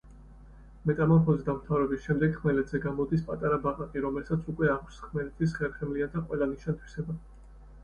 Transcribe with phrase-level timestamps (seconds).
[0.89, 7.21] მეტამორფოზის დამთავრების შემდეგ ხმელეთზე გამოდის პატარა ბაყაყი, რომელსაც უკვე აქვს ხმელეთის ხერხემლიანთა ყველა ნიშან-თვისება.